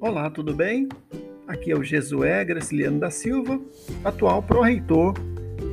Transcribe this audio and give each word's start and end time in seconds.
Olá, 0.00 0.30
tudo 0.30 0.54
bem? 0.54 0.88
Aqui 1.48 1.72
é 1.72 1.76
o 1.76 1.82
Jesué 1.82 2.44
Graciliano 2.44 3.00
da 3.00 3.10
Silva, 3.10 3.60
atual 4.04 4.40
pró-reitor 4.40 5.12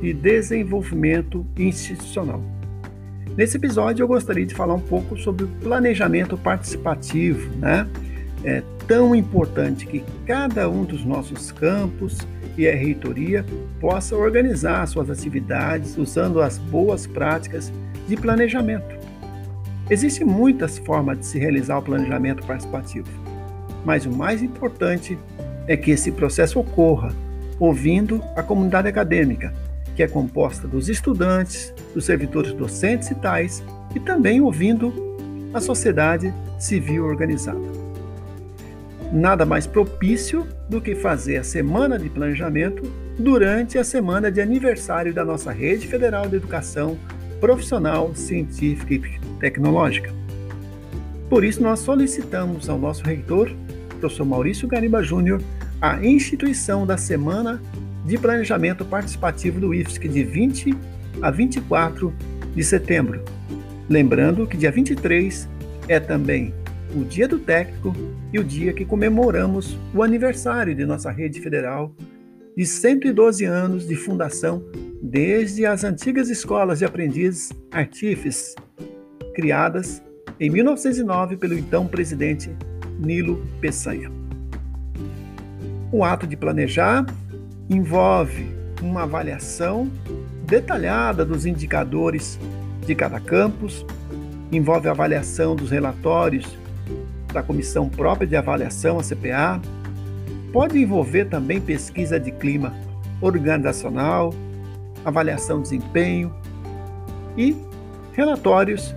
de 0.00 0.12
Desenvolvimento 0.12 1.46
Institucional. 1.56 2.42
Nesse 3.36 3.56
episódio 3.56 4.02
eu 4.02 4.08
gostaria 4.08 4.44
de 4.44 4.52
falar 4.52 4.74
um 4.74 4.80
pouco 4.80 5.16
sobre 5.16 5.44
o 5.44 5.48
planejamento 5.62 6.36
participativo, 6.36 7.56
né? 7.58 7.88
É 8.42 8.64
tão 8.88 9.14
importante 9.14 9.86
que 9.86 10.02
cada 10.26 10.68
um 10.68 10.82
dos 10.82 11.04
nossos 11.04 11.52
campos 11.52 12.18
e 12.58 12.66
a 12.66 12.74
reitoria 12.74 13.46
possa 13.80 14.16
organizar 14.16 14.84
suas 14.88 15.08
atividades 15.08 15.96
usando 15.96 16.42
as 16.42 16.58
boas 16.58 17.06
práticas 17.06 17.72
de 18.08 18.16
planejamento. 18.16 18.96
Existem 19.88 20.26
muitas 20.26 20.78
formas 20.78 21.20
de 21.20 21.26
se 21.26 21.38
realizar 21.38 21.78
o 21.78 21.82
planejamento 21.82 22.44
participativo 22.44 23.35
mas 23.86 24.04
o 24.04 24.10
mais 24.10 24.42
importante 24.42 25.16
é 25.68 25.76
que 25.76 25.92
esse 25.92 26.10
processo 26.10 26.58
ocorra 26.58 27.14
ouvindo 27.60 28.20
a 28.34 28.42
comunidade 28.42 28.88
acadêmica, 28.88 29.54
que 29.94 30.02
é 30.02 30.08
composta 30.08 30.66
dos 30.66 30.88
estudantes, 30.88 31.72
dos 31.94 32.04
servidores 32.04 32.52
docentes 32.52 33.08
e 33.12 33.14
tais, 33.14 33.62
e 33.94 34.00
também 34.00 34.40
ouvindo 34.40 34.92
a 35.54 35.60
sociedade 35.60 36.34
civil 36.58 37.06
organizada. 37.06 37.60
Nada 39.12 39.46
mais 39.46 39.68
propício 39.68 40.44
do 40.68 40.80
que 40.80 40.96
fazer 40.96 41.36
a 41.36 41.44
semana 41.44 41.96
de 41.96 42.10
planejamento 42.10 42.82
durante 43.16 43.78
a 43.78 43.84
semana 43.84 44.32
de 44.32 44.40
aniversário 44.40 45.14
da 45.14 45.24
nossa 45.24 45.52
Rede 45.52 45.86
Federal 45.86 46.28
de 46.28 46.36
Educação 46.36 46.98
Profissional, 47.40 48.12
Científica 48.16 49.06
e 49.06 49.38
Tecnológica. 49.38 50.12
Por 51.30 51.44
isso, 51.44 51.62
nós 51.62 51.78
solicitamos 51.78 52.68
ao 52.68 52.78
nosso 52.78 53.04
reitor 53.04 53.50
professor 53.96 54.24
Maurício 54.24 54.68
Gariba 54.68 55.02
Júnior, 55.02 55.40
a 55.80 56.04
instituição 56.04 56.86
da 56.86 56.96
Semana 56.96 57.60
de 58.04 58.16
Planejamento 58.16 58.84
Participativo 58.84 59.60
do 59.60 59.74
IFSC 59.74 60.08
de 60.08 60.22
20 60.22 60.74
a 61.20 61.30
24 61.30 62.12
de 62.54 62.64
setembro. 62.64 63.22
Lembrando 63.88 64.46
que 64.46 64.56
dia 64.56 64.70
23 64.70 65.48
é 65.88 66.00
também 66.00 66.54
o 66.94 67.04
Dia 67.04 67.28
do 67.28 67.38
Técnico 67.38 67.94
e 68.32 68.38
o 68.38 68.44
dia 68.44 68.72
que 68.72 68.84
comemoramos 68.84 69.76
o 69.94 70.02
aniversário 70.02 70.74
de 70.74 70.84
nossa 70.84 71.10
rede 71.10 71.40
federal 71.40 71.94
de 72.56 72.64
112 72.64 73.44
anos 73.44 73.86
de 73.86 73.94
fundação 73.94 74.64
desde 75.02 75.66
as 75.66 75.84
antigas 75.84 76.30
escolas 76.30 76.78
de 76.78 76.84
aprendizes 76.84 77.52
artífices, 77.70 78.54
criadas 79.34 80.02
em 80.40 80.48
1909 80.48 81.36
pelo 81.36 81.54
então 81.54 81.86
presidente 81.86 82.50
Nilo 82.98 83.44
Peçanha. 83.60 84.10
O 85.92 86.04
ato 86.04 86.26
de 86.26 86.36
planejar 86.36 87.06
envolve 87.68 88.54
uma 88.82 89.04
avaliação 89.04 89.90
detalhada 90.44 91.24
dos 91.24 91.46
indicadores 91.46 92.38
de 92.86 92.94
cada 92.94 93.18
campus, 93.18 93.84
envolve 94.52 94.88
a 94.88 94.92
avaliação 94.92 95.56
dos 95.56 95.70
relatórios 95.70 96.56
da 97.32 97.42
Comissão 97.42 97.88
Própria 97.88 98.26
de 98.26 98.36
Avaliação, 98.36 98.98
a 98.98 99.02
CPA, 99.02 99.60
pode 100.52 100.78
envolver 100.78 101.26
também 101.26 101.60
pesquisa 101.60 102.18
de 102.18 102.30
clima 102.30 102.72
organizacional, 103.20 104.32
avaliação 105.04 105.58
de 105.58 105.70
desempenho 105.70 106.32
e 107.36 107.56
relatórios 108.12 108.94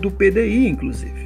do 0.00 0.10
PDI, 0.10 0.68
inclusive. 0.68 1.21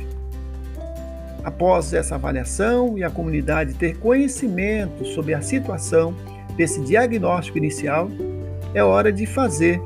Após 1.47 1.93
essa 1.93 2.17
avaliação 2.17 2.99
e 2.99 3.05
a 3.05 3.09
comunidade 3.09 3.75
ter 3.75 3.97
conhecimento 3.99 5.05
sobre 5.05 5.33
a 5.33 5.41
situação 5.41 6.13
desse 6.57 6.81
diagnóstico 6.81 7.57
inicial, 7.57 8.11
é 8.75 8.83
hora 8.83 9.13
de 9.13 9.27
fazer 9.27 9.81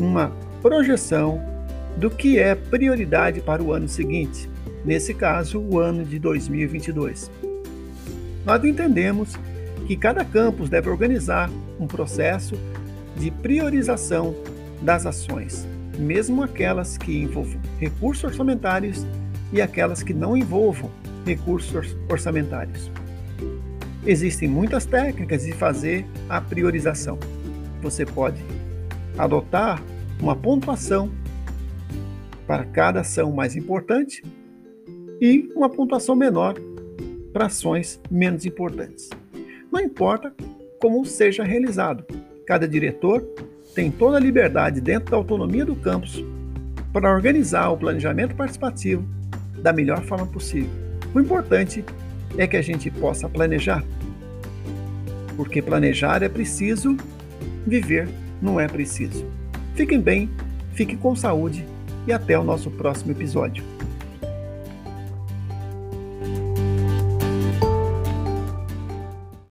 uma 0.00 0.32
projeção 0.62 1.38
do 1.98 2.08
que 2.08 2.38
é 2.38 2.54
prioridade 2.54 3.42
para 3.42 3.62
o 3.62 3.74
ano 3.74 3.86
seguinte, 3.90 4.48
nesse 4.86 5.12
caso, 5.12 5.60
o 5.60 5.78
ano 5.78 6.02
de 6.02 6.18
2022. 6.18 7.30
Nós 8.46 8.64
entendemos 8.64 9.36
que 9.86 9.98
cada 9.98 10.24
campus 10.24 10.70
deve 10.70 10.88
organizar 10.88 11.50
um 11.78 11.86
processo 11.86 12.54
de 13.18 13.30
priorização 13.30 14.34
das 14.80 15.04
ações, 15.04 15.68
mesmo 15.98 16.42
aquelas 16.42 16.96
que 16.96 17.18
envolvam 17.18 17.60
recursos 17.78 18.24
orçamentários 18.24 19.06
e 19.52 19.60
aquelas 19.60 20.02
que 20.02 20.14
não 20.14 20.36
envolvam 20.36 20.90
recursos 21.26 21.96
orçamentários. 22.08 22.90
Existem 24.04 24.48
muitas 24.48 24.84
técnicas 24.84 25.44
de 25.44 25.52
fazer 25.52 26.04
a 26.28 26.40
priorização. 26.40 27.18
Você 27.80 28.04
pode 28.04 28.42
adotar 29.16 29.82
uma 30.20 30.34
pontuação 30.34 31.10
para 32.46 32.64
cada 32.64 33.00
ação 33.00 33.30
mais 33.32 33.54
importante 33.54 34.24
e 35.20 35.48
uma 35.54 35.68
pontuação 35.68 36.16
menor 36.16 36.54
para 37.32 37.46
ações 37.46 38.00
menos 38.10 38.44
importantes. 38.44 39.08
Não 39.70 39.80
importa 39.80 40.34
como 40.80 41.04
seja 41.04 41.44
realizado, 41.44 42.04
cada 42.44 42.66
diretor 42.66 43.22
tem 43.74 43.90
toda 43.90 44.16
a 44.16 44.20
liberdade 44.20 44.80
dentro 44.80 45.10
da 45.12 45.16
autonomia 45.16 45.64
do 45.64 45.76
campus 45.76 46.22
para 46.92 47.10
organizar 47.10 47.70
o 47.70 47.78
planejamento 47.78 48.34
participativo 48.34 49.06
da 49.62 49.72
melhor 49.72 50.02
forma 50.02 50.26
possível. 50.26 50.70
O 51.14 51.20
importante 51.20 51.84
é 52.36 52.46
que 52.46 52.56
a 52.56 52.62
gente 52.62 52.90
possa 52.90 53.28
planejar, 53.28 53.84
porque 55.36 55.62
planejar 55.62 56.22
é 56.22 56.28
preciso, 56.28 56.96
viver 57.66 58.08
não 58.40 58.58
é 58.58 58.66
preciso. 58.66 59.24
Fiquem 59.74 60.00
bem, 60.00 60.28
fiquem 60.72 60.96
com 60.96 61.14
saúde 61.14 61.64
e 62.06 62.12
até 62.12 62.38
o 62.38 62.44
nosso 62.44 62.70
próximo 62.70 63.12
episódio. 63.12 63.62